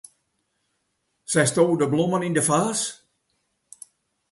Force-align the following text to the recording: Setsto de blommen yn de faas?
Setsto 1.33 1.65
de 1.81 1.87
blommen 1.93 2.25
yn 2.27 2.35
de 2.37 2.43
faas? 2.49 2.81